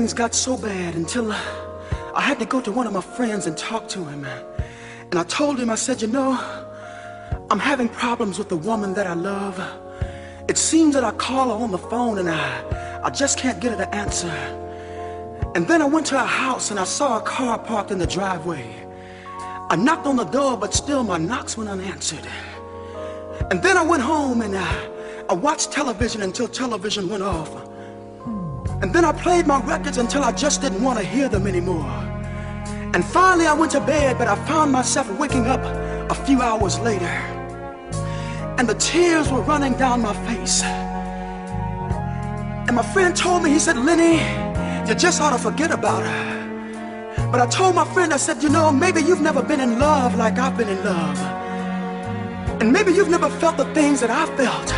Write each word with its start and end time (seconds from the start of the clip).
things 0.00 0.14
got 0.14 0.34
so 0.34 0.56
bad 0.56 0.94
until 0.94 1.30
I 1.30 2.22
had 2.22 2.38
to 2.38 2.46
go 2.46 2.62
to 2.62 2.72
one 2.72 2.86
of 2.86 2.94
my 2.94 3.02
friends 3.02 3.46
and 3.46 3.54
talk 3.54 3.86
to 3.88 4.02
him. 4.02 4.24
And 4.24 5.18
I 5.18 5.24
told 5.24 5.60
him, 5.60 5.68
I 5.68 5.74
said, 5.74 6.00
you 6.00 6.08
know, 6.08 6.40
I'm 7.50 7.58
having 7.58 7.86
problems 7.86 8.38
with 8.38 8.48
the 8.48 8.56
woman 8.56 8.94
that 8.94 9.06
I 9.06 9.12
love. 9.12 9.60
It 10.48 10.56
seems 10.56 10.94
that 10.94 11.04
I 11.04 11.10
call 11.10 11.48
her 11.48 11.62
on 11.64 11.70
the 11.70 11.76
phone 11.92 12.16
and 12.16 12.30
I, 12.30 13.00
I 13.04 13.10
just 13.10 13.38
can't 13.38 13.60
get 13.60 13.72
her 13.72 13.76
to 13.76 13.94
answer. 13.94 14.30
And 15.54 15.68
then 15.68 15.82
I 15.82 15.84
went 15.84 16.06
to 16.06 16.18
her 16.18 16.24
house 16.24 16.70
and 16.70 16.80
I 16.80 16.84
saw 16.84 17.18
a 17.18 17.20
car 17.20 17.58
parked 17.58 17.90
in 17.90 17.98
the 17.98 18.06
driveway. 18.06 18.74
I 19.68 19.76
knocked 19.76 20.06
on 20.06 20.16
the 20.16 20.24
door, 20.24 20.56
but 20.56 20.72
still 20.72 21.04
my 21.04 21.18
knocks 21.18 21.58
went 21.58 21.68
unanswered. 21.68 22.26
And 23.50 23.62
then 23.62 23.76
I 23.76 23.84
went 23.84 24.02
home 24.02 24.40
and 24.40 24.56
I, 24.56 24.88
I 25.28 25.34
watched 25.34 25.72
television 25.72 26.22
until 26.22 26.48
television 26.48 27.06
went 27.10 27.22
off. 27.22 27.59
And 28.82 28.92
then 28.94 29.04
I 29.04 29.12
played 29.12 29.46
my 29.46 29.60
records 29.62 29.98
until 29.98 30.24
I 30.24 30.32
just 30.32 30.62
didn't 30.62 30.82
want 30.82 30.98
to 30.98 31.04
hear 31.04 31.28
them 31.28 31.46
anymore. 31.46 31.90
And 32.94 33.04
finally 33.04 33.46
I 33.46 33.52
went 33.52 33.72
to 33.72 33.80
bed, 33.80 34.16
but 34.16 34.26
I 34.26 34.34
found 34.46 34.72
myself 34.72 35.10
waking 35.18 35.46
up 35.46 35.60
a 36.10 36.14
few 36.14 36.40
hours 36.40 36.78
later. 36.80 37.14
And 38.58 38.66
the 38.68 38.74
tears 38.74 39.30
were 39.30 39.42
running 39.42 39.74
down 39.74 40.00
my 40.00 40.14
face. 40.26 40.62
And 42.66 42.74
my 42.74 42.82
friend 42.82 43.14
told 43.14 43.42
me, 43.42 43.50
he 43.50 43.58
said, 43.58 43.76
Lenny, 43.76 44.18
you 44.88 44.94
just 44.94 45.20
ought 45.20 45.30
to 45.30 45.38
forget 45.38 45.70
about 45.70 46.02
her. 46.02 47.28
But 47.30 47.40
I 47.40 47.46
told 47.46 47.74
my 47.74 47.84
friend, 47.84 48.12
I 48.12 48.16
said, 48.16 48.42
you 48.42 48.48
know, 48.48 48.72
maybe 48.72 49.02
you've 49.02 49.20
never 49.20 49.42
been 49.42 49.60
in 49.60 49.78
love 49.78 50.16
like 50.16 50.38
I've 50.38 50.56
been 50.56 50.68
in 50.68 50.82
love. 50.84 51.18
And 52.60 52.72
maybe 52.72 52.92
you've 52.92 53.10
never 53.10 53.28
felt 53.28 53.56
the 53.56 53.72
things 53.74 54.00
that 54.00 54.10
I 54.10 54.26
felt. 54.36 54.68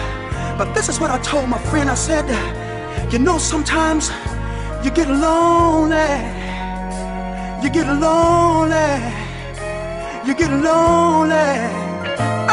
But 0.59 0.75
this 0.75 0.89
is 0.89 1.01
what 1.01 1.11
I 1.11 1.19
told 1.19 1.49
my 1.49 1.59
friend. 1.71 1.89
I 1.89 1.95
said, 1.95 2.27
you 3.13 3.19
know, 3.19 3.39
sometimes 3.39 4.11
you 4.85 4.91
get 4.91 5.09
lonely. 5.09 6.13
You 7.63 7.71
get 7.71 7.87
lonely. 7.87 8.91
You 10.27 10.35
get 10.35 10.51
lonely. 10.51 11.51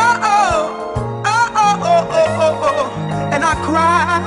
Oh, 0.04 0.16
oh, 0.34 1.24
oh, 1.26 1.52
oh, 1.64 1.80
oh, 1.84 2.08
oh, 2.12 2.42
oh, 2.46 2.68
oh. 2.70 3.34
And 3.34 3.44
I 3.44 3.56
cry. 3.66 4.22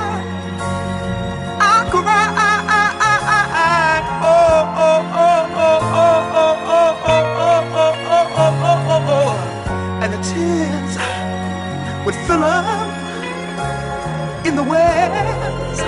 I 1.59 1.89
cry. 1.91 2.29
And 10.03 10.11
the 10.13 10.17
tears 10.17 10.97
would 12.05 12.15
fill 12.27 12.43
up 12.43 13.13
in 14.45 14.55
the 14.57 14.63
wells, 14.63 15.79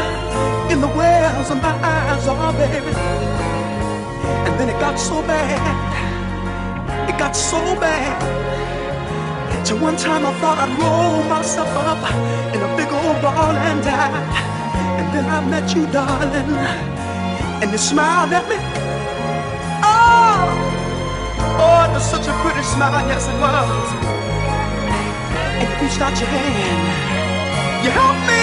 in 0.75 0.81
the 0.81 0.87
wells 0.87 1.49
of 1.51 1.61
my 1.63 1.75
eyes, 1.79 2.27
oh 2.27 2.51
baby. 2.59 2.91
And 4.45 4.53
then 4.59 4.67
it 4.67 4.77
got 4.77 4.99
so 4.99 5.21
bad, 5.21 7.09
it 7.09 7.17
got 7.17 7.33
so 7.33 7.59
bad. 7.79 8.15
Till 9.65 9.79
one 9.79 9.95
time 9.95 10.23
I 10.25 10.33
thought 10.41 10.59
I'd 10.63 10.73
roll 10.77 11.23
myself 11.35 11.71
up 11.91 12.01
in 12.53 12.59
a 12.61 12.69
big 12.75 12.89
old 12.91 13.17
ball 13.23 13.55
and 13.67 13.79
die. 13.81 14.21
And 14.99 15.07
then 15.15 15.25
I 15.37 15.39
met 15.53 15.73
you, 15.73 15.87
darling, 15.95 16.51
and 17.61 17.71
you 17.71 17.77
smiled 17.77 18.33
at 18.33 18.45
me. 18.51 18.57
Oh, 19.81 20.43
oh, 21.63 21.79
it 21.87 21.91
was 21.95 22.03
such 22.03 22.27
a 22.27 22.35
pretty 22.43 22.63
smile, 22.73 23.07
yes 23.07 23.25
it 23.31 23.37
was. 23.39 23.87
And 25.55 25.67
you 25.71 25.75
reached 25.81 26.01
out 26.01 26.15
your 26.19 26.29
hand. 26.35 27.83
You 27.83 27.91
helped 27.91 28.27
me. 28.27 28.34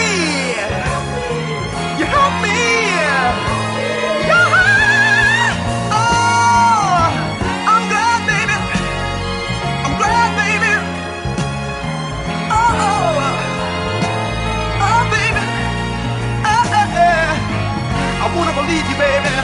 I 18.24 18.36
won't 18.36 18.48
ever 18.48 18.62
leave 18.62 18.88
you, 18.88 18.96
baby. 18.96 19.34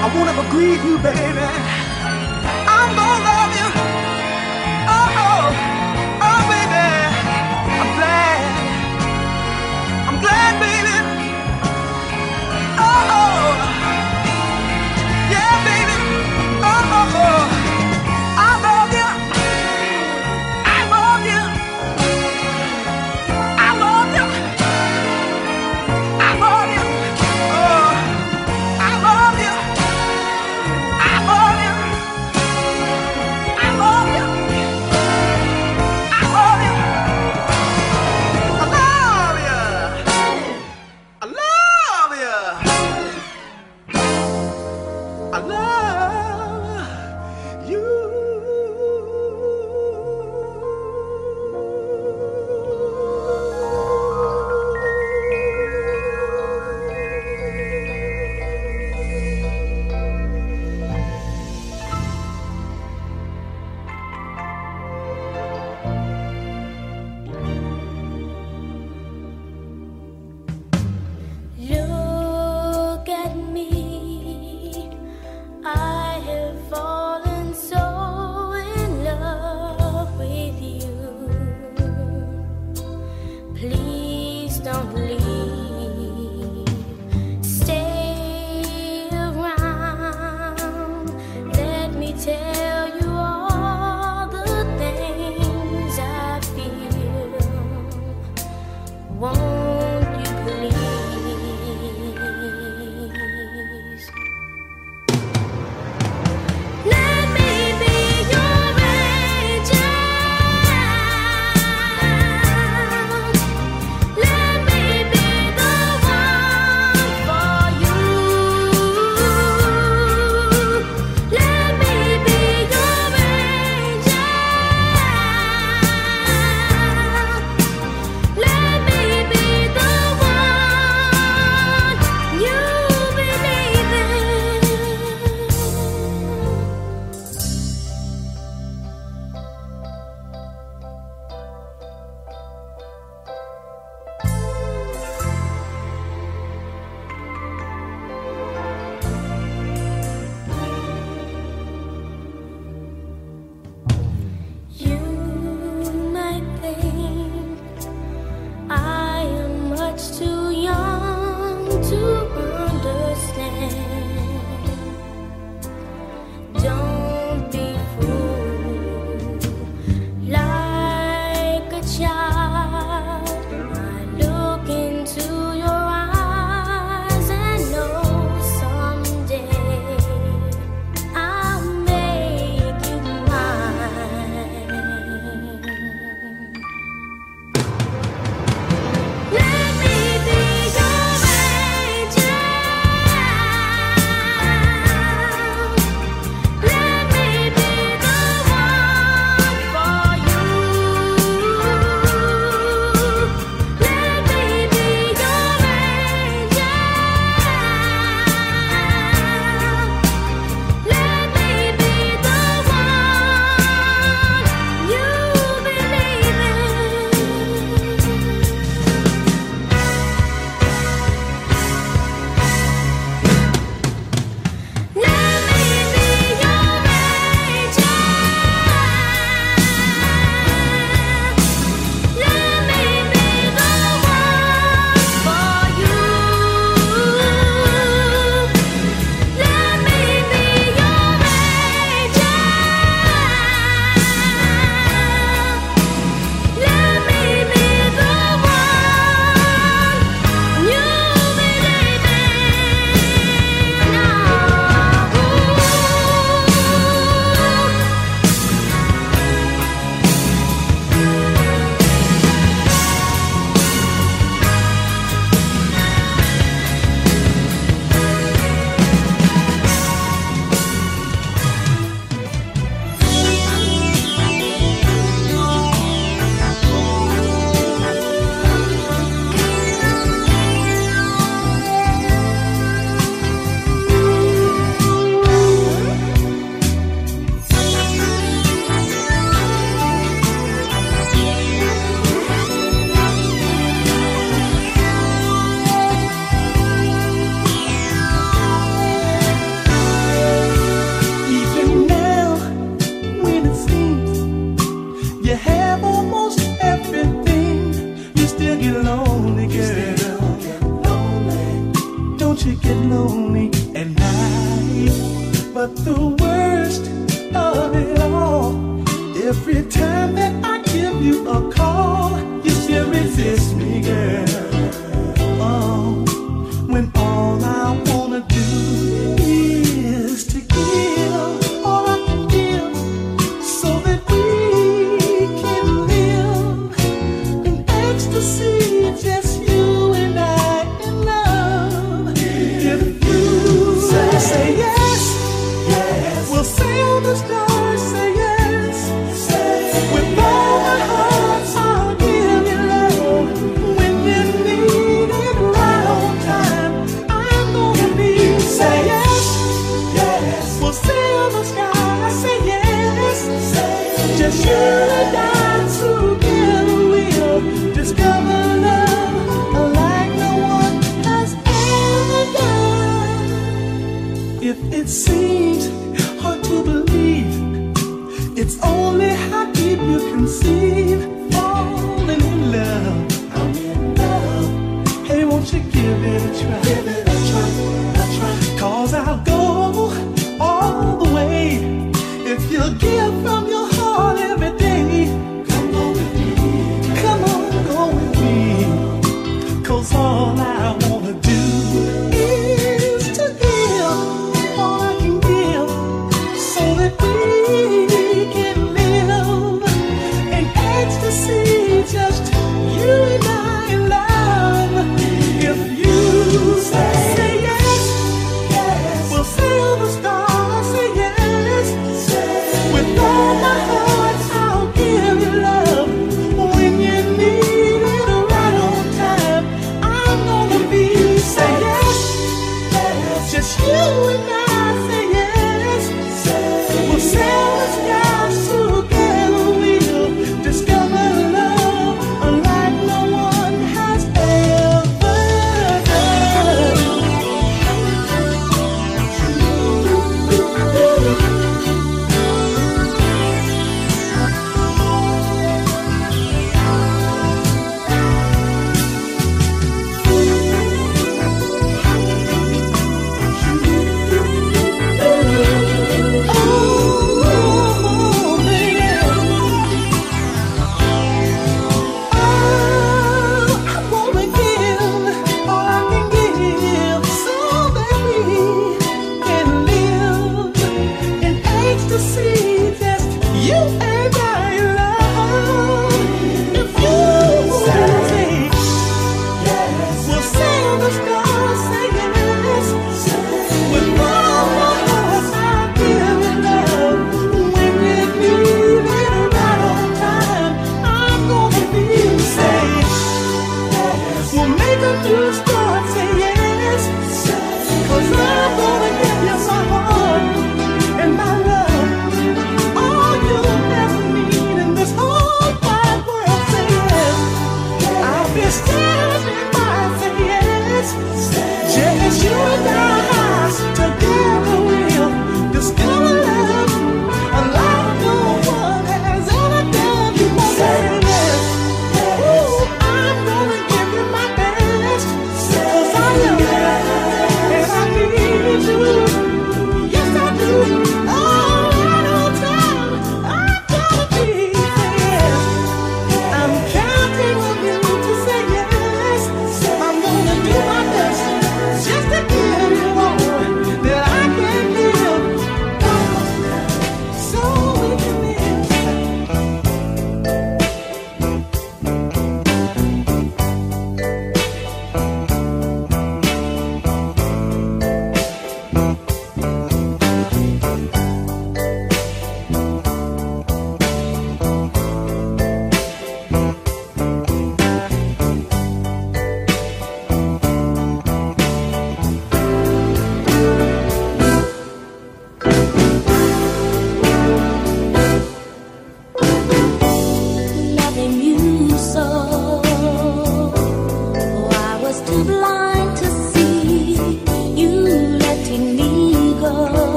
I 0.00 0.12
won't 0.14 0.28
ever 0.28 0.48
grieve 0.50 0.84
you, 0.84 0.98
baby. 0.98 1.77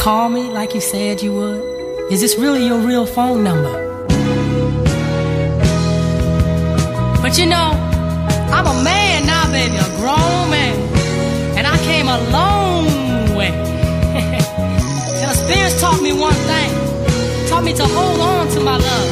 Call 0.00 0.30
me 0.30 0.44
like 0.44 0.74
you 0.74 0.80
said 0.80 1.20
you 1.20 1.30
would? 1.30 1.60
Is 2.10 2.22
this 2.22 2.38
really 2.38 2.64
your 2.66 2.78
real 2.78 3.04
phone 3.04 3.44
number? 3.44 3.74
But 7.20 7.36
you 7.36 7.44
know, 7.44 7.68
I'm 8.56 8.66
a 8.66 8.82
man 8.82 9.26
now, 9.26 9.44
baby, 9.52 9.76
a 9.76 9.90
grown 10.00 10.48
man. 10.48 10.76
And 11.58 11.66
I 11.66 11.76
came 11.84 12.08
a 12.08 12.18
long 12.30 13.36
way. 13.36 13.52
and 15.20 15.30
experience 15.30 15.78
taught 15.78 16.00
me 16.00 16.14
one 16.14 16.40
thing. 16.48 16.70
Taught 17.50 17.64
me 17.64 17.74
to 17.74 17.84
hold 17.84 18.20
on 18.20 18.48
to 18.54 18.60
my 18.60 18.78
love. 18.78 19.09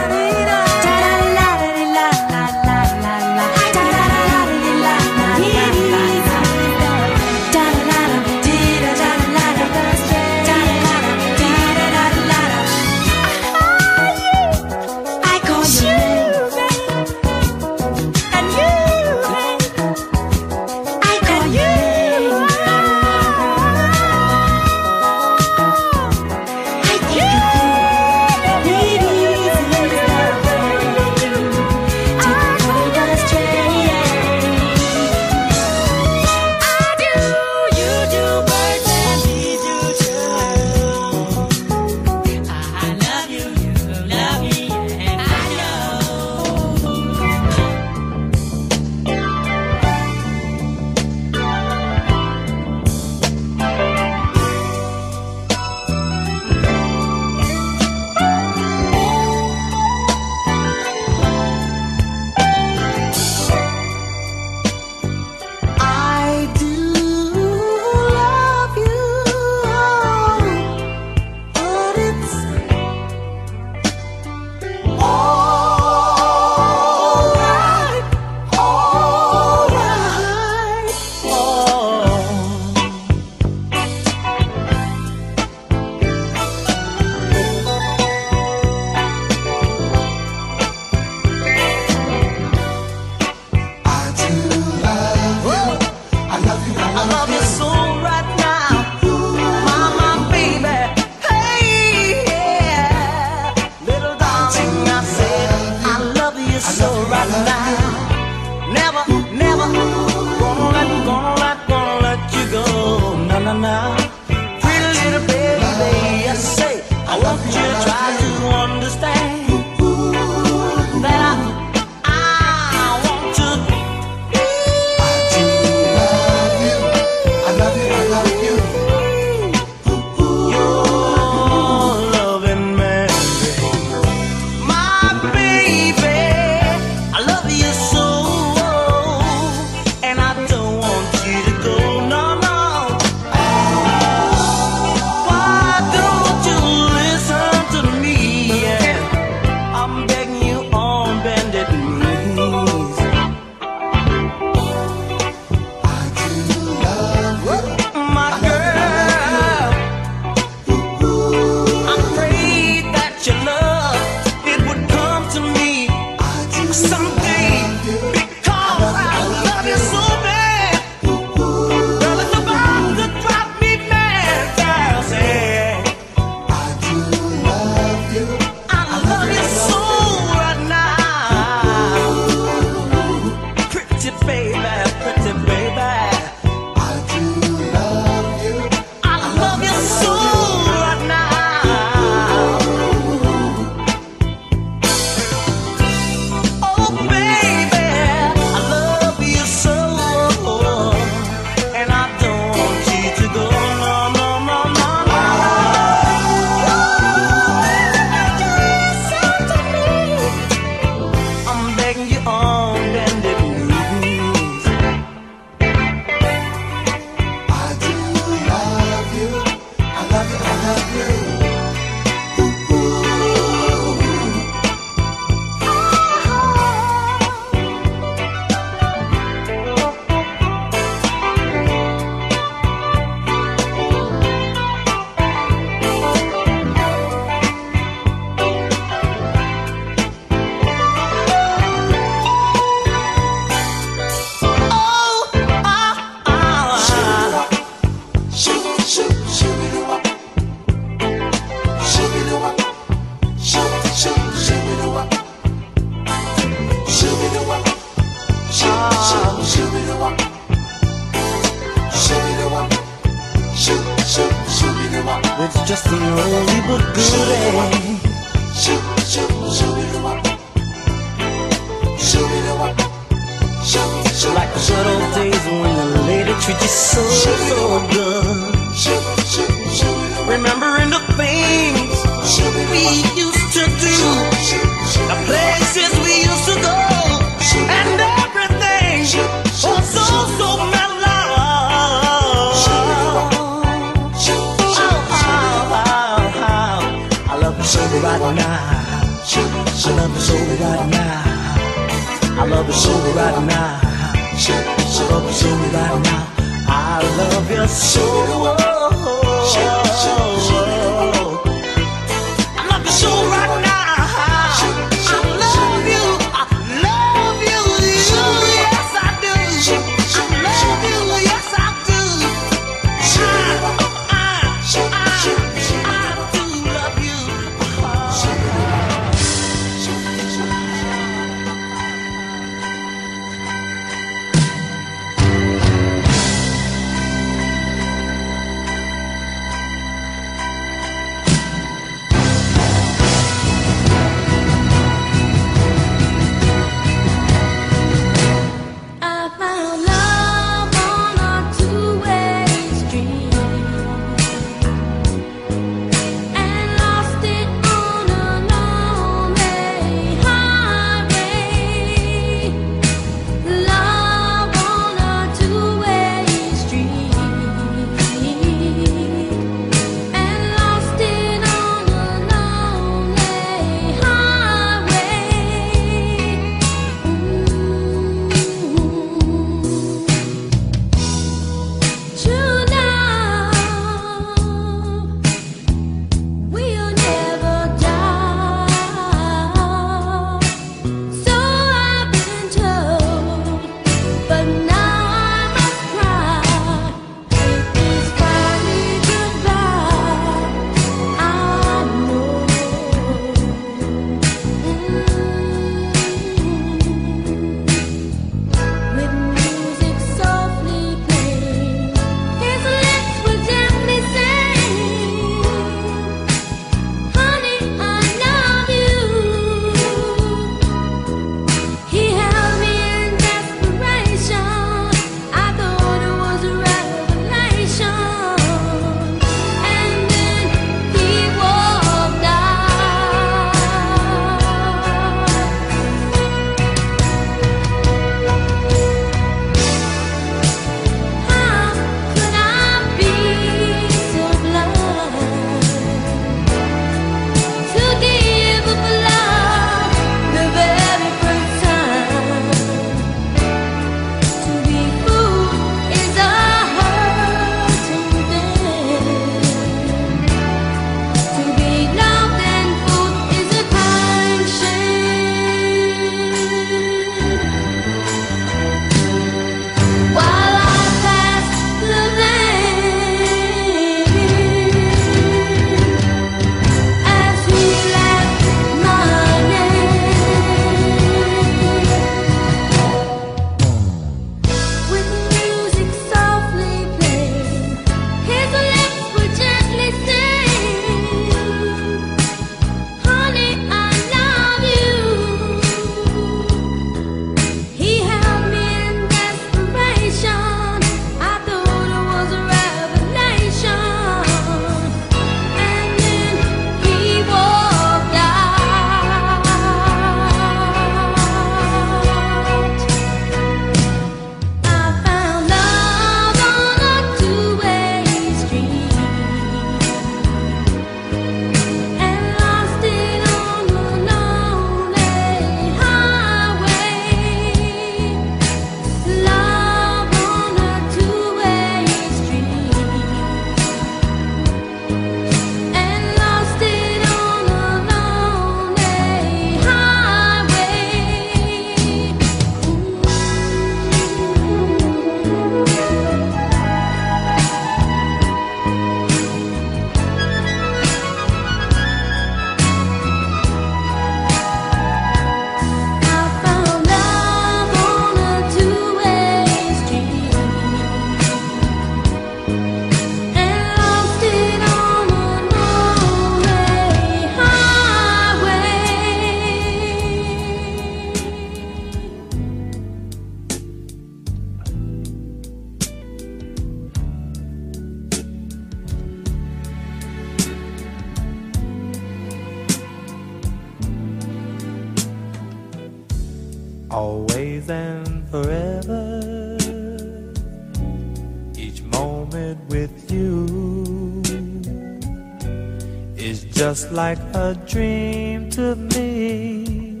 just 596.72 596.90
like 596.92 597.18
a 597.34 597.54
dream 597.66 598.48
to 598.48 598.74
me 598.94 600.00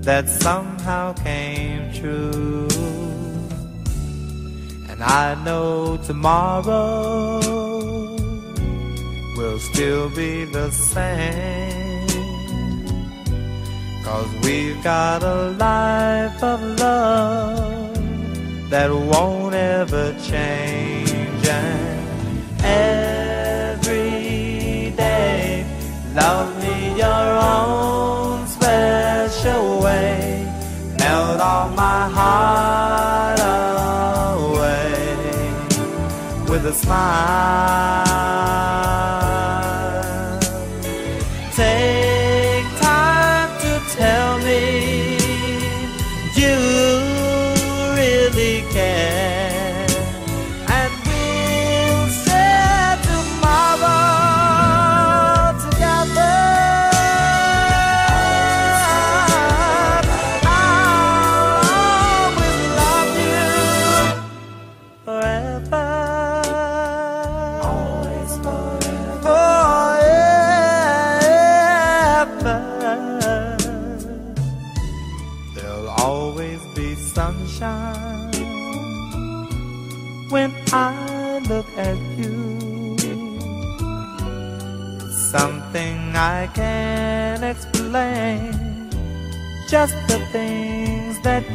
that 0.00 0.28
somehow 0.28 1.12
came 1.12 1.82
true. 1.92 2.66
And 4.90 5.00
I 5.00 5.40
know 5.44 5.96
tomorrow 5.98 7.38
will 9.36 9.60
still 9.70 10.08
be 10.16 10.44
the 10.46 10.68
same. 10.72 12.08
Cause 14.04 14.30
we've 14.42 14.82
got 14.82 15.22
a 15.22 15.50
life 15.66 16.42
of 16.42 16.60
love 16.80 17.94
that 18.70 18.90
won't 18.90 19.54
ever 19.54 20.12
change. 20.28 20.73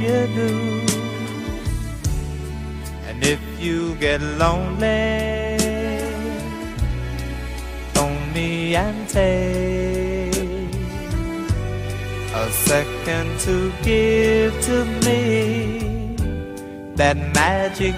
you 0.09 0.27
do. 0.41 0.51
And 3.07 3.17
if 3.23 3.41
you 3.59 3.95
get 3.95 4.21
lonely, 4.43 5.57
phone 7.93 8.21
me 8.33 8.75
and 8.75 8.97
take 9.07 10.33
a 12.43 12.45
second 12.69 13.27
to 13.45 13.55
give 13.83 14.53
to 14.67 14.77
me 15.05 16.15
that 16.95 17.17
magic 17.39 17.95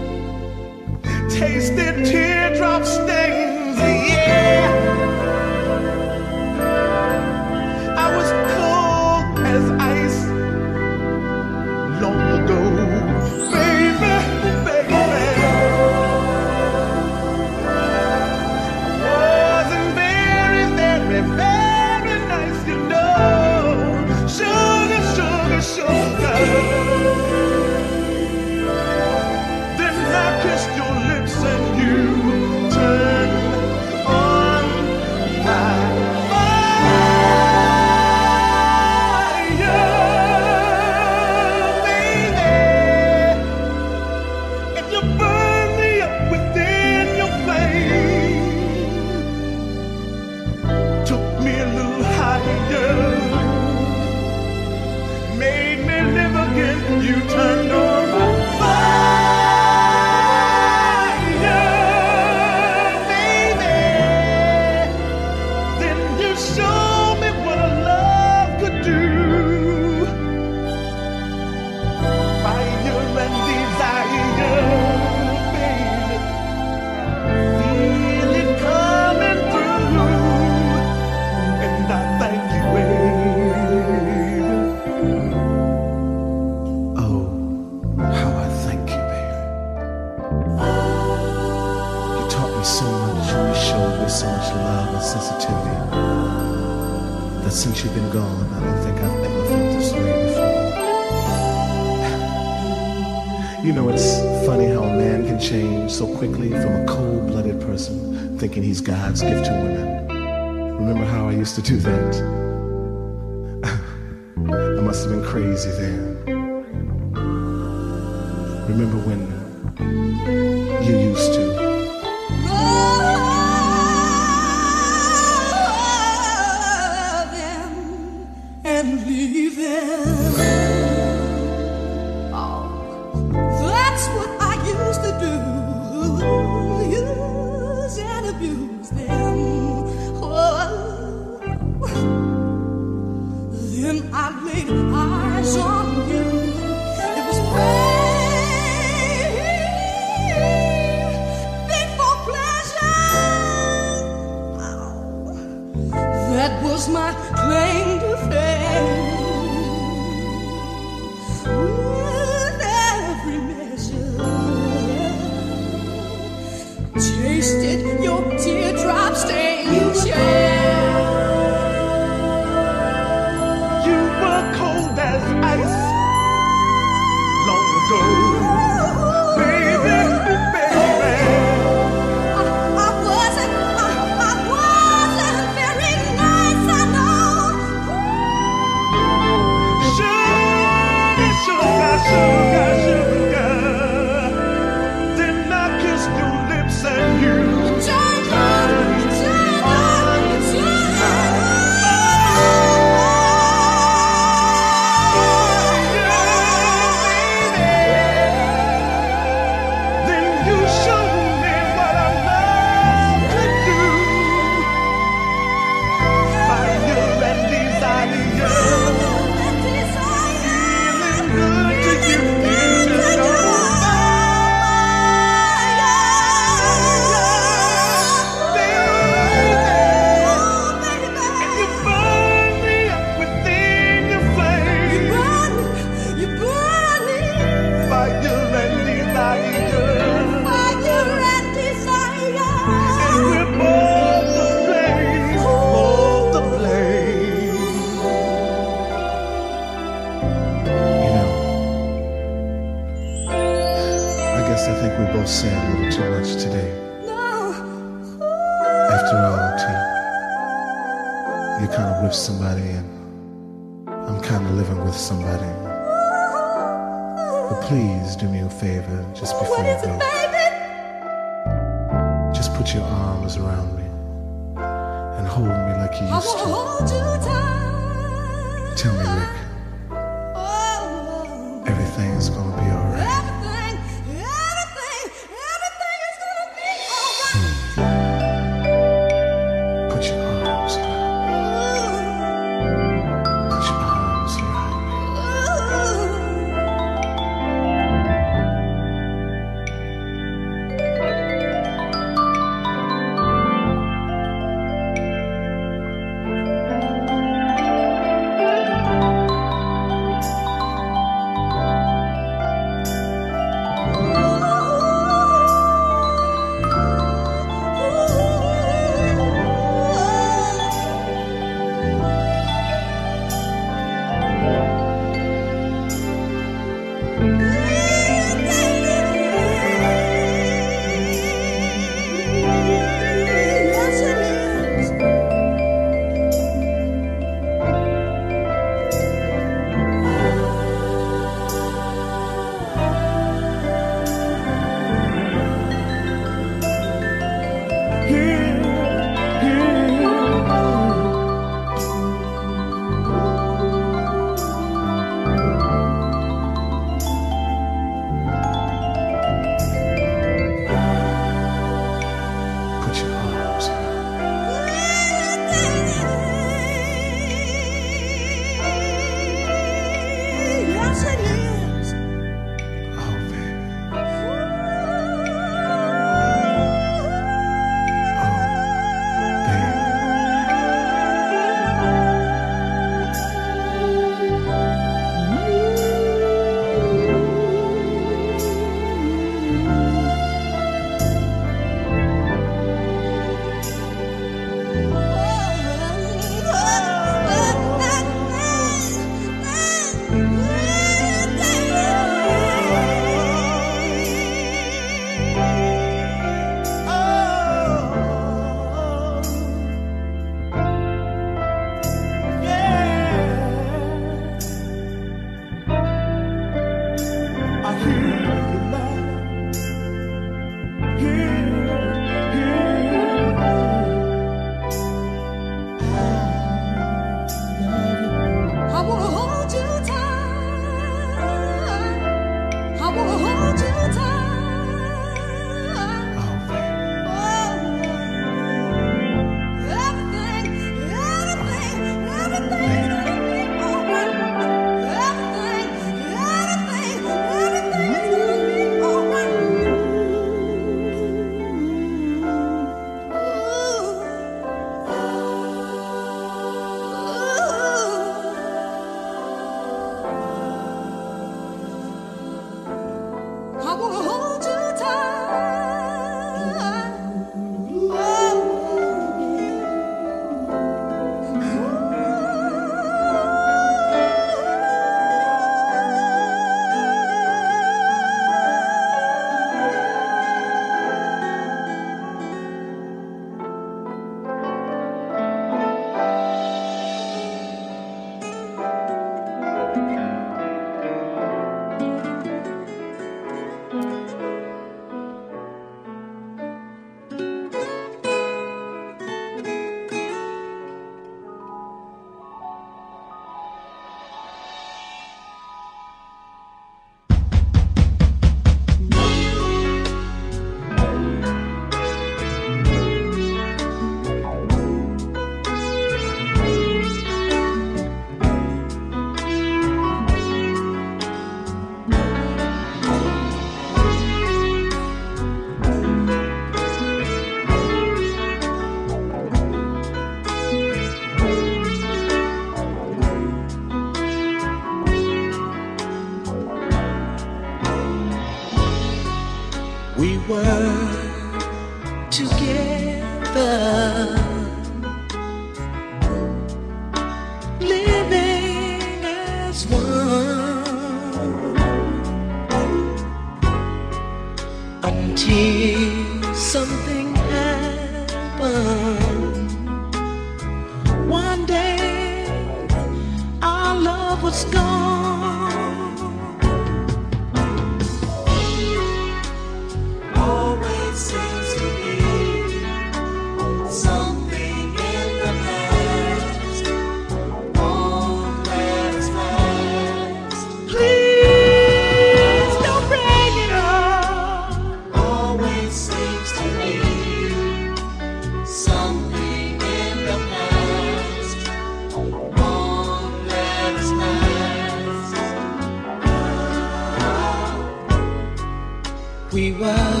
We 599.61 600.00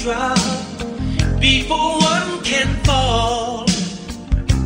drop 0.00 0.38
before 1.38 1.98
one 2.00 2.42
can 2.42 2.68
fall. 2.84 3.66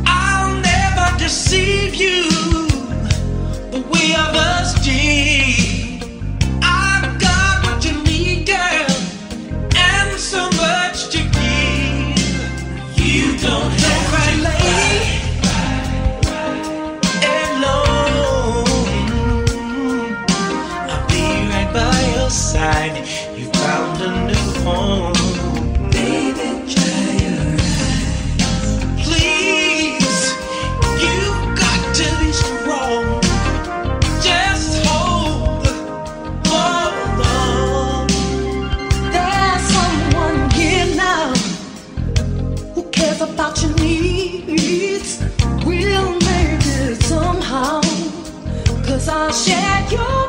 I'll 0.05 0.55
never 0.61 1.17
deceive 1.17 1.93
you 1.93 2.23
the 3.71 3.83
way 3.91 4.13
others 4.15 4.73
did. 4.75 5.64
Share 49.35 49.85
your 49.91 50.24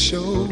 show 0.00 0.49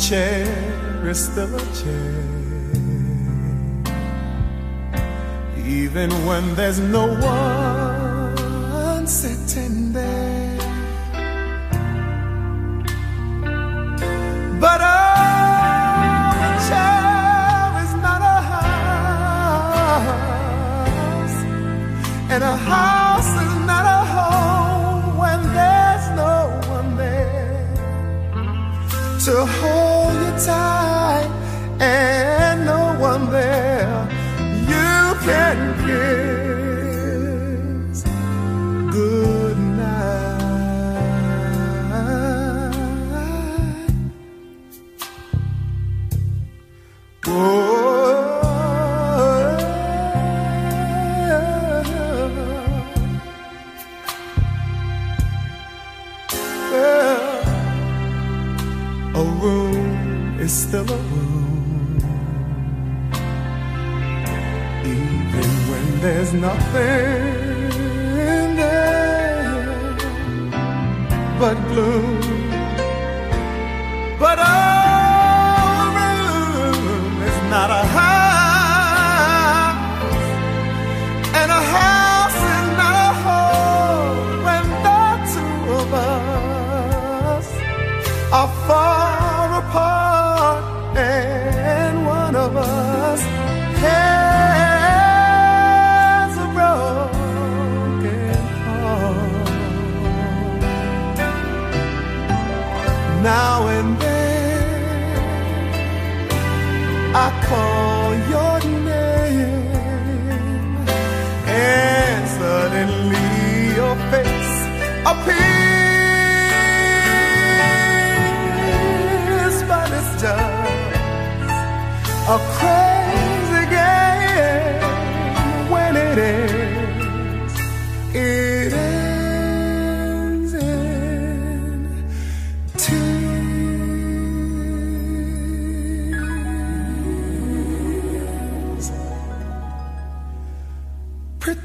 chair 0.00 0.46
is 1.04 1.26
still 1.26 1.54
a 1.54 1.60
chair, 1.74 2.24
even 5.58 6.10
when 6.24 6.54
there's 6.54 6.80
no 6.80 7.06
one. 7.06 7.49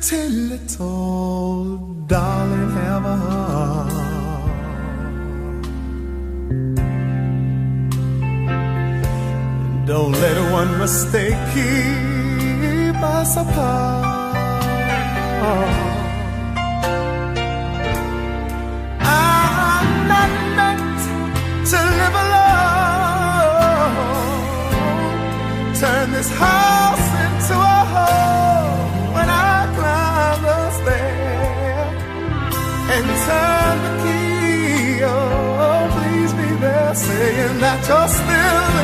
till 0.10 0.52
it 0.52 0.80
all, 0.80 1.78
darling, 2.06 2.70
have 2.82 3.06
a 3.06 3.18
heart. 3.26 3.92
Don't 9.88 10.14
let 10.14 10.38
one 10.52 10.78
mistake 10.78 11.40
keep 11.54 12.96
us 13.02 13.38
apart. 13.38 14.06
this 26.16 26.32
house 26.38 26.95
that 37.54 37.88
you're 37.88 38.08
still 38.08 38.75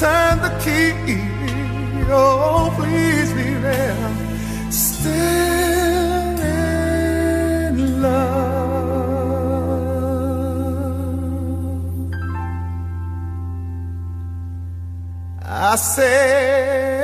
turn 0.00 0.40
the 0.40 0.50
key. 0.64 0.92
Oh, 2.10 2.72
please 2.76 3.32
be 3.32 3.54
there. 3.66 4.10
Still 4.70 5.12
in 6.40 7.74
love. 8.02 8.32
I 15.44 15.76
say. 15.76 17.01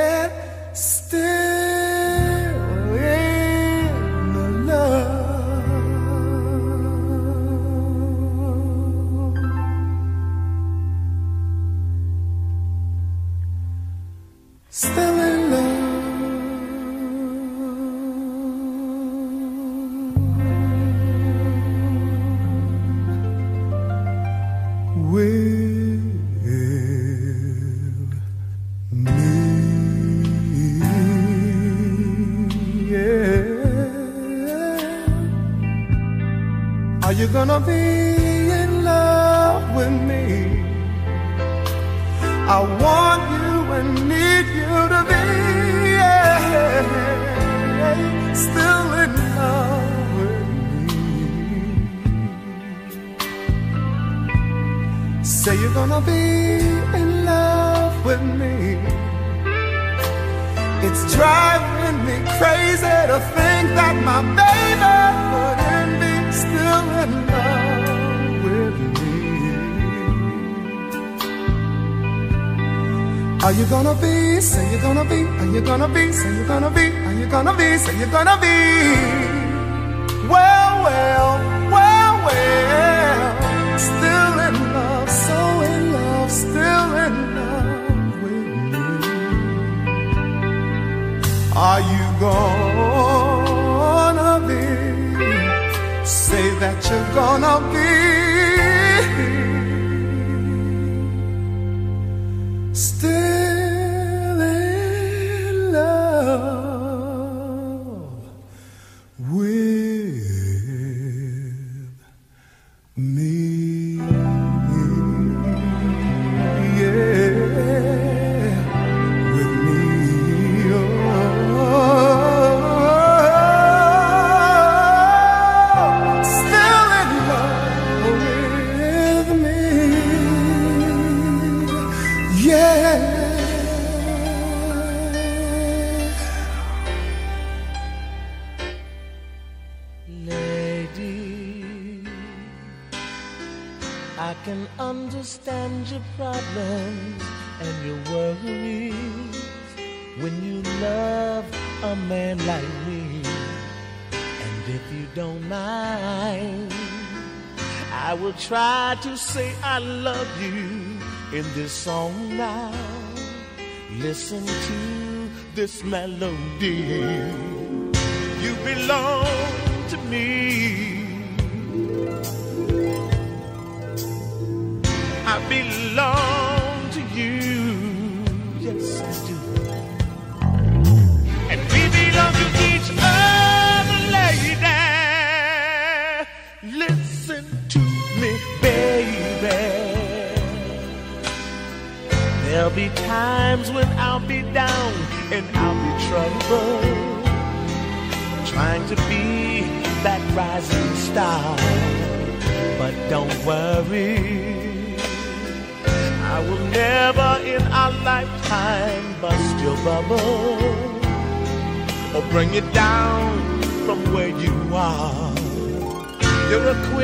melody. 166.16 167.07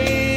You're 0.04 0.33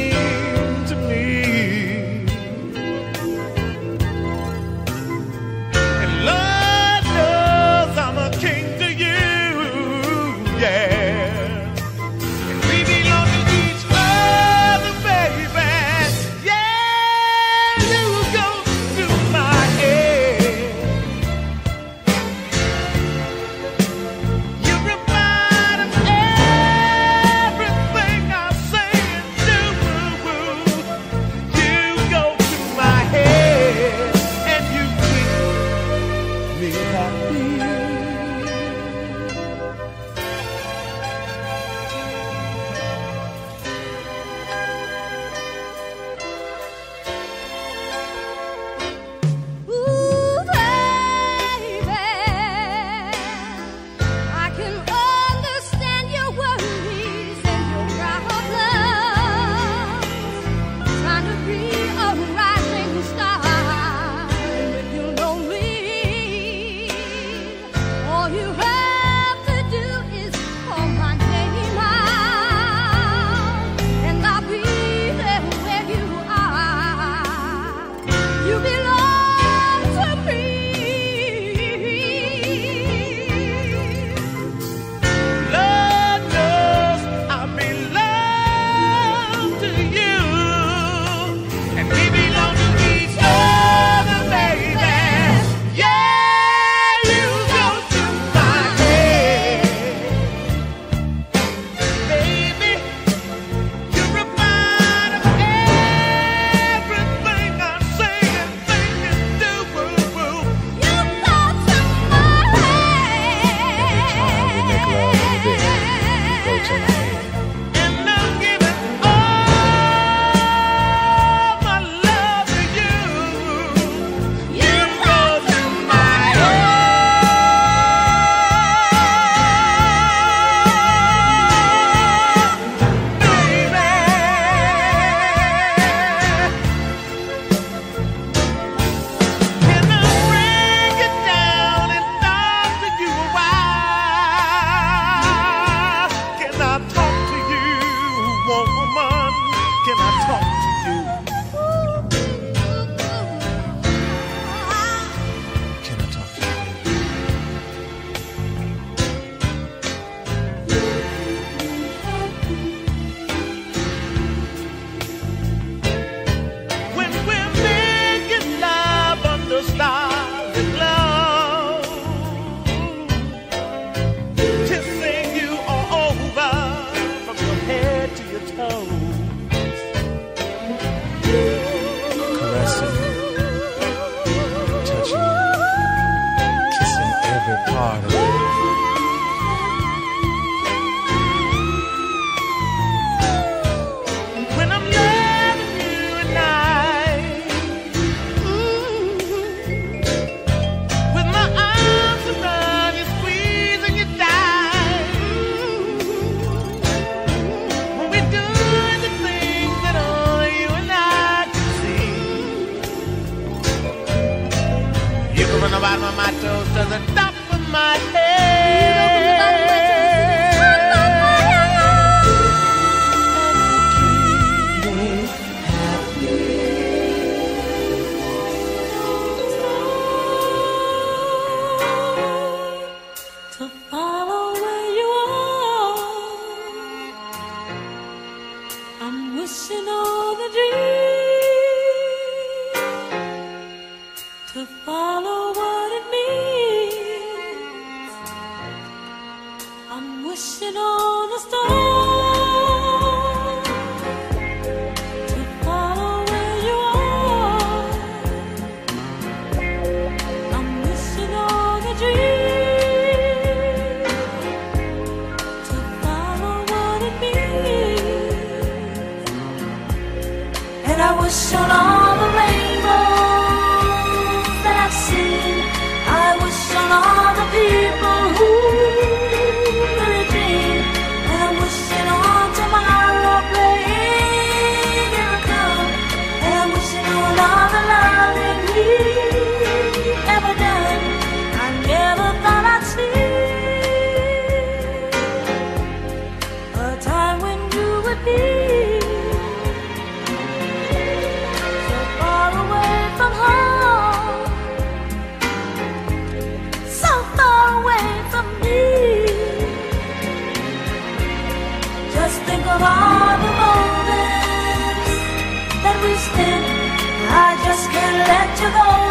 let 318.26 318.60
you 318.60 318.70
go. 318.70 319.07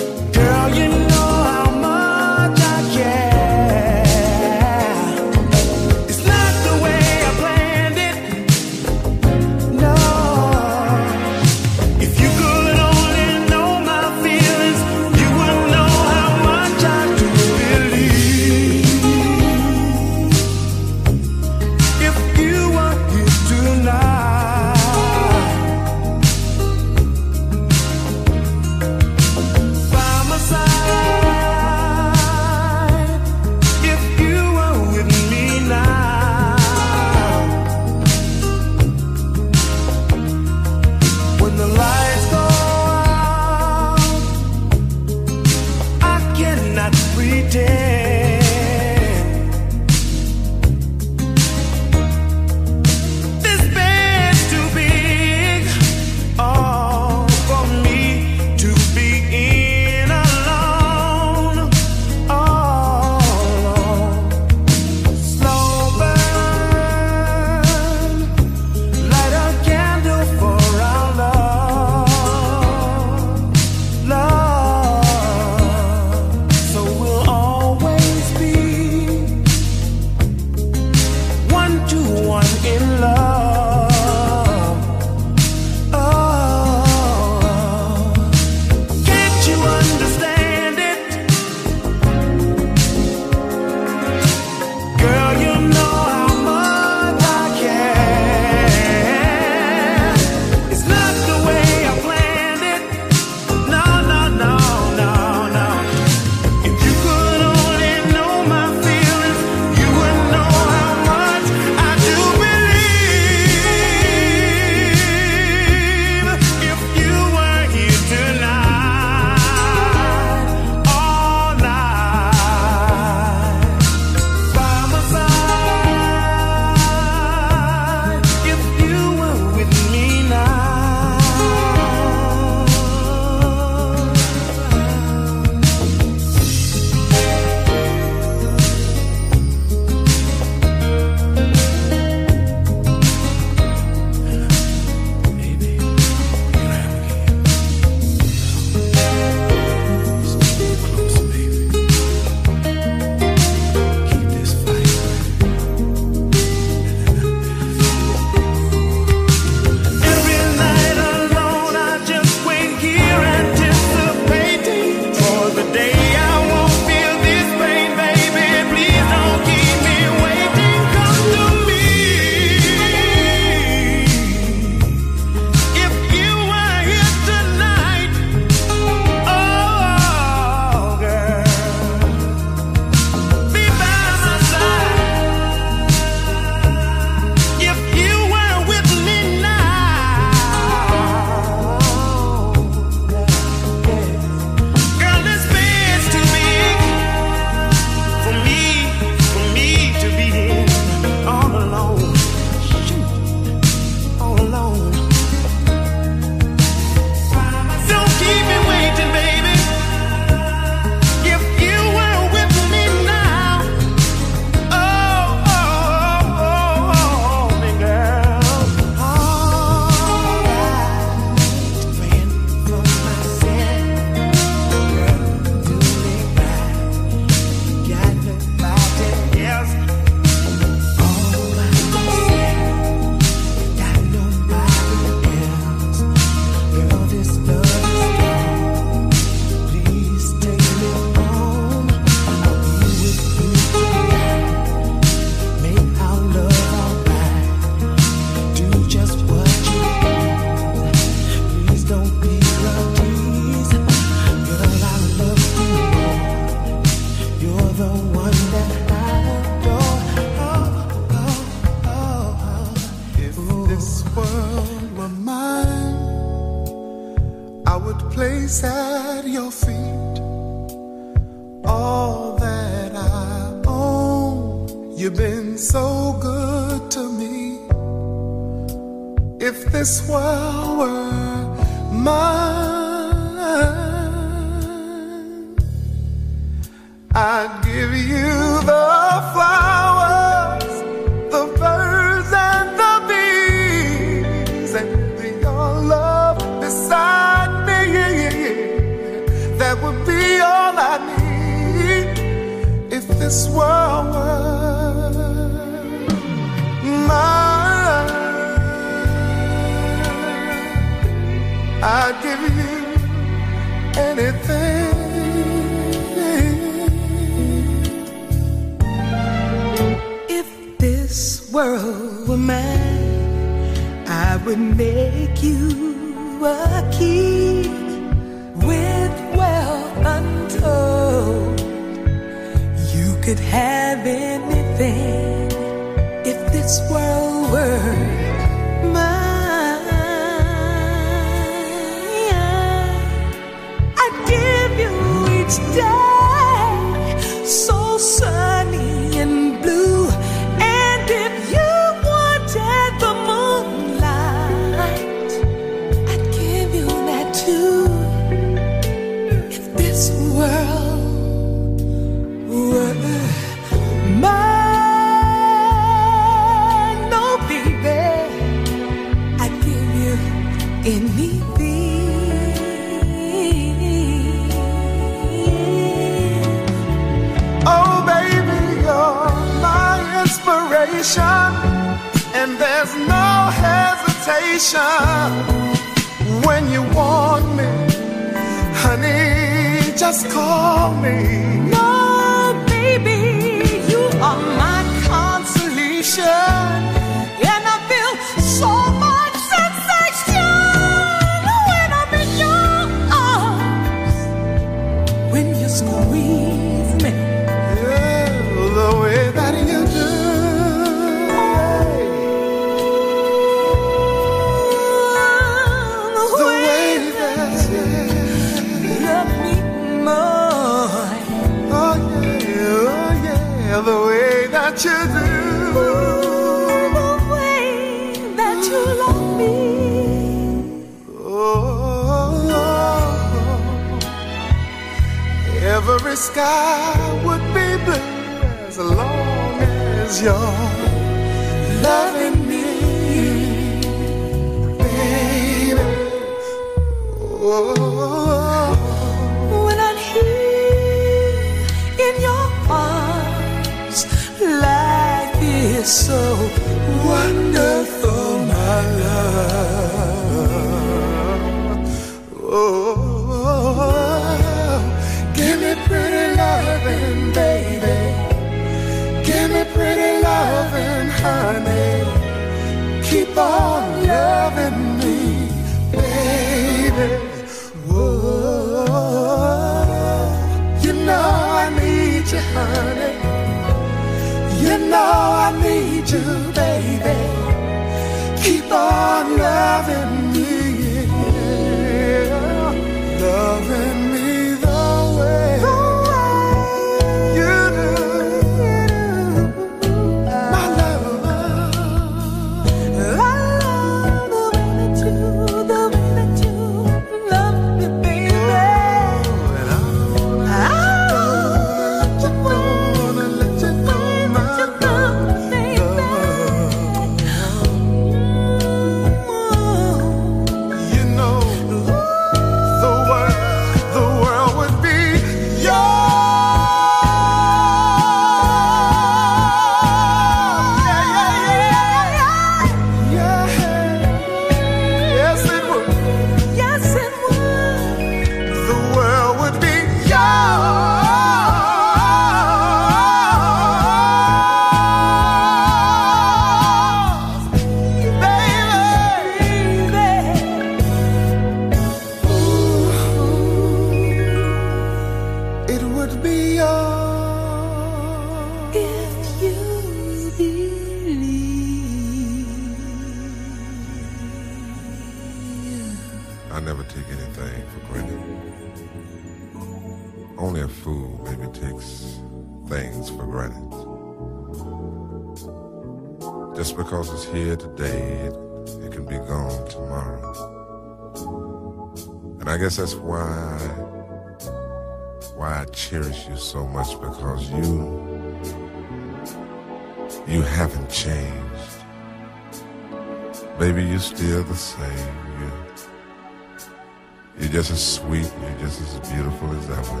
You're 597.50 597.62
just 597.62 597.72
as 597.72 597.94
sweet, 597.94 598.30
you're 598.40 598.58
just 598.60 598.80
as 598.80 599.10
beautiful 599.10 599.50
as 599.56 599.70
ever. 599.70 600.00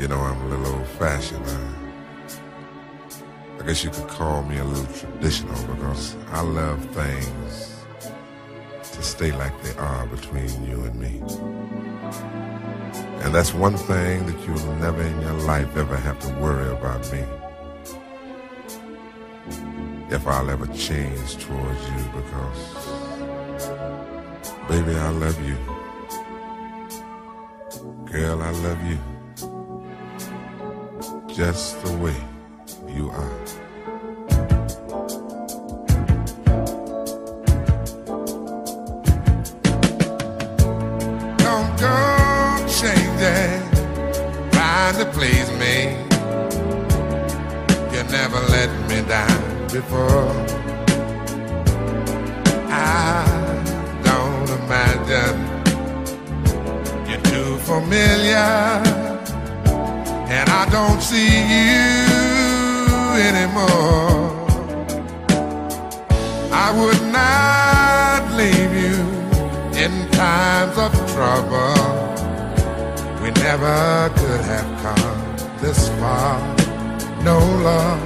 You 0.00 0.08
know 0.08 0.18
I'm 0.18 0.42
a 0.42 0.48
little 0.48 0.66
old 0.74 0.86
fashioned. 0.98 1.46
I, 1.46 1.50
uh, 1.52 1.72
I 3.60 3.66
guess 3.66 3.84
you 3.84 3.90
could 3.90 4.08
call 4.08 4.42
me 4.42 4.58
a 4.58 4.64
little 4.64 4.92
traditional 4.94 5.54
because 5.74 6.16
I 6.32 6.40
love 6.40 6.84
things 6.86 7.84
to 8.82 9.02
stay 9.02 9.30
like 9.30 9.52
they 9.62 9.76
are 9.76 10.06
between 10.06 10.66
you 10.66 10.82
and 10.82 10.98
me. 10.98 11.22
And 13.22 13.32
that's 13.32 13.54
one 13.54 13.76
thing 13.76 14.26
that 14.26 14.40
you'll 14.44 14.74
never 14.76 15.02
in 15.02 15.20
your 15.20 15.34
life 15.34 15.76
ever 15.76 15.96
have 15.96 16.18
to 16.20 16.28
worry 16.40 16.68
about 16.72 17.00
me. 17.12 17.24
If 20.10 20.26
I'll 20.26 20.50
ever 20.50 20.66
change 20.66 21.36
towards 21.36 21.90
you 21.90 22.04
because, 22.12 22.85
baby, 24.68 24.94
I 24.96 25.10
love 25.10 25.38
you. 25.46 25.56
Girl, 28.04 28.42
I 28.42 28.50
love 28.50 28.82
you. 28.84 28.98
Just 31.34 31.82
the 31.82 31.92
way 31.98 32.16
you 32.88 33.10
are. 33.10 33.38
Don't 41.38 41.72
go 41.78 41.96
changing, 42.80 43.62
trying 44.52 44.96
to 44.98 45.06
please 45.12 45.50
me. 45.62 45.96
You 47.92 48.02
never 48.10 48.40
let 48.48 48.70
me 48.88 49.02
down 49.08 49.68
before. 49.68 50.32
I 52.68 53.25
familiar, 57.66 58.80
and 60.36 60.48
I 60.48 60.68
don't 60.70 61.02
see 61.02 61.34
you 61.52 61.86
anymore. 63.28 64.30
I 66.52 66.68
would 66.78 67.02
not 67.10 68.22
leave 68.40 68.72
you 68.84 68.98
in 69.82 69.92
times 70.12 70.78
of 70.78 70.92
trouble. 71.14 71.74
We 73.20 73.30
never 73.42 74.10
could 74.20 74.44
have 74.52 74.70
come 74.84 75.58
this 75.60 75.88
far. 75.98 76.38
No 77.24 77.38
love. 77.68 78.00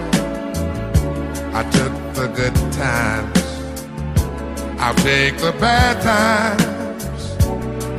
I 1.54 1.62
took 1.70 1.92
the 2.14 2.28
good 2.28 2.56
times. 2.72 3.38
I'll 4.80 4.94
take 4.94 5.36
the 5.36 5.52
bad 5.60 6.00
times. 6.00 6.69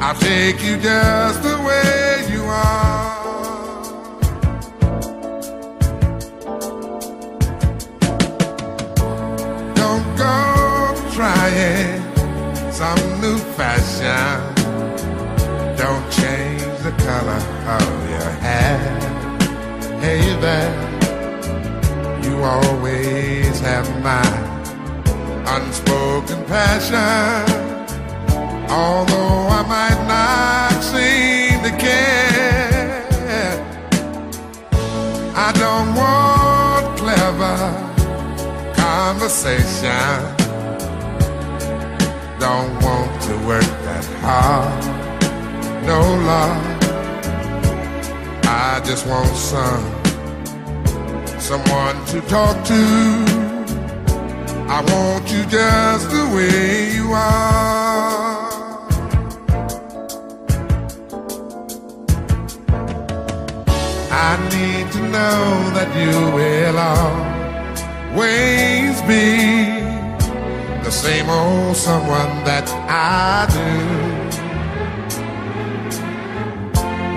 I'll 0.04 0.16
take 0.16 0.64
you 0.64 0.78
just 0.78 1.44
the 1.44 1.58
way 1.62 2.26
you 2.34 2.44
are. 2.44 3.22
Don't 9.76 10.18
go 10.18 10.96
trying 11.14 12.02
some 12.72 13.22
new 13.22 13.38
fashion. 13.54 14.56
Don't 15.78 16.12
change 16.12 16.64
the 16.82 16.94
color 17.06 17.42
of 17.78 18.10
your 18.10 18.32
hair. 18.42 18.80
Hey 20.02 20.36
there, 20.42 20.74
you 22.24 22.44
always 22.44 23.60
have 23.60 23.88
my 24.02 24.26
unspoken 25.46 26.44
passion. 26.46 27.61
Although 28.72 29.48
I 29.60 29.64
might 29.68 30.02
not 30.08 30.82
seem 30.82 31.62
to 31.68 31.72
care, 31.78 33.04
I 35.36 35.52
don't 35.64 35.94
want 35.94 36.98
clever 36.98 37.58
conversation. 38.76 40.42
Don't 42.40 42.74
want 42.82 43.22
to 43.24 43.34
work 43.46 43.72
that 43.88 44.06
hard. 44.24 44.84
No 45.86 46.00
love. 46.32 46.64
I 48.46 48.82
just 48.86 49.06
want 49.06 49.36
some 49.36 49.86
someone 51.40 51.98
to 52.06 52.22
talk 52.22 52.56
to. 52.66 52.82
I 54.76 54.80
want 54.92 55.30
you 55.30 55.44
just 55.46 56.10
the 56.10 56.26
way 56.34 56.96
you 56.96 57.12
are. 57.12 58.31
I 64.24 64.38
need 64.56 64.86
to 64.92 65.02
know 65.16 65.44
that 65.78 65.90
you 66.02 66.16
will 66.38 66.78
always 68.14 68.96
be 69.12 69.28
the 70.86 70.92
same 70.92 71.28
old 71.28 71.76
someone 71.76 72.34
that 72.50 72.68
I 72.88 73.48
do. 73.58 73.72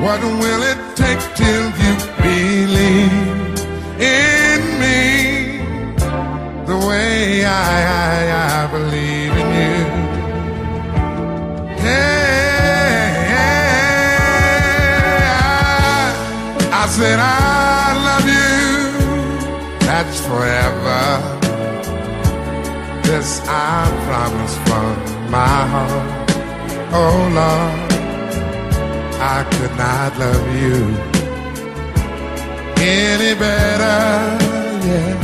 What 0.05 0.21
will 0.41 0.63
it 0.73 0.81
take 1.03 1.23
till 1.41 1.67
you 1.83 1.93
believe 2.25 3.13
in 4.01 4.61
me 4.83 5.03
the 6.71 6.79
way 6.89 7.45
I, 7.45 7.49
I, 8.09 8.17
I 8.57 8.67
believe 8.77 9.35
in 9.43 9.49
you? 9.61 9.79
Yeah, 11.85 12.14
said 16.97 17.19
I 17.19 17.87
love 18.09 18.27
you. 18.39 18.53
That's 19.87 20.19
forever. 20.29 21.03
This 23.03 23.41
I 23.49 23.81
promise 24.07 24.55
from 24.67 24.95
my 25.31 25.59
heart. 25.73 26.31
Oh 27.01 27.19
Lord. 27.39 27.85
I 29.37 29.43
could 29.55 29.75
not 29.77 30.11
love 30.19 30.47
you 30.63 30.81
any 32.79 33.33
better. 33.45 34.01
Yeah, 34.87 35.15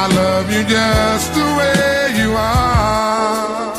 I 0.00 0.04
love 0.20 0.46
you 0.54 0.62
just 0.64 1.34
the 1.34 1.48
way 1.58 2.20
you 2.20 2.30
are. 2.36 3.71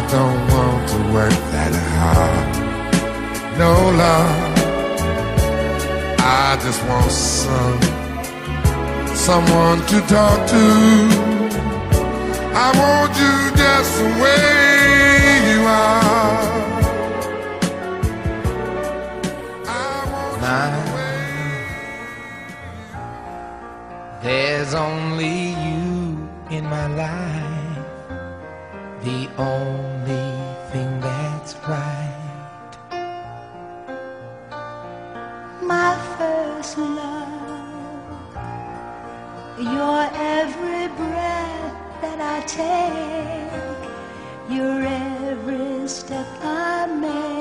I 0.00 0.06
don't 0.06 0.40
want 0.48 0.88
to 0.88 0.98
work 1.12 1.38
that 1.52 1.74
hard. 1.92 2.48
No 3.58 3.72
love. 4.02 4.32
I 6.18 6.56
just 6.64 6.80
want 6.88 7.12
some 7.12 7.80
someone 9.14 9.80
to 9.92 10.00
talk 10.08 10.38
to. 10.54 10.64
I 12.64 12.68
want 12.80 13.12
you 13.22 13.34
just 13.60 13.92
the 13.98 14.08
way 14.22 14.44
you 15.50 15.60
are. 15.68 16.48
Now, 20.40 20.80
there's 24.22 24.72
only 24.72 25.50
you 25.66 26.26
in 26.50 26.64
my 26.64 26.86
life 26.86 27.40
the 29.02 29.28
only 29.38 29.89
take 42.56 43.50
your 44.50 44.82
every 44.82 45.86
step 45.86 46.26
I 46.42 46.86
make. 46.86 47.39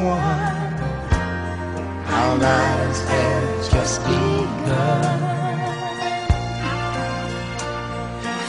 one. 0.00 0.74
Our 2.06 2.36
lives 2.38 3.00
have 3.08 3.70
just 3.70 4.00
begun. 4.04 5.20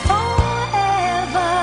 Forever, 0.07 1.53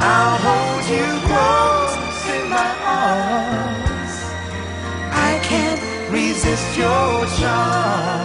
I'll 0.00 0.38
hold 0.46 0.84
you 0.94 1.06
close 1.28 1.94
in 2.36 2.44
my 2.50 2.70
arms. 2.84 4.14
I 5.12 5.40
can't 5.42 5.80
resist 6.12 6.76
your 6.76 7.26
charm. 7.38 8.23